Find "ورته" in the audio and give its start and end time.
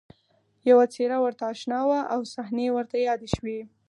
1.23-1.43, 2.71-2.95